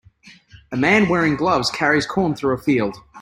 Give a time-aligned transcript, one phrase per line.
[0.71, 2.97] A man wearing gloves carries corn through a field.